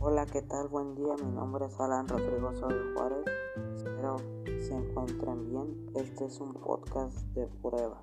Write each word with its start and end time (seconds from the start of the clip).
Hola, 0.00 0.26
¿qué 0.26 0.42
tal? 0.42 0.68
Buen 0.68 0.94
día, 0.94 1.14
mi 1.16 1.32
nombre 1.32 1.66
es 1.66 1.80
Alan 1.80 2.06
Rodrigo 2.06 2.52
de 2.52 2.94
Juárez. 2.94 3.24
Espero 3.76 4.16
se 4.60 4.72
encuentren 4.72 5.50
bien. 5.50 5.90
Este 5.96 6.26
es 6.26 6.40
un 6.40 6.54
podcast 6.54 7.16
de 7.34 7.48
prueba. 7.60 8.00